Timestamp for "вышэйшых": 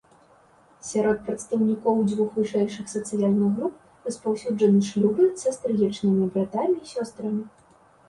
2.41-2.85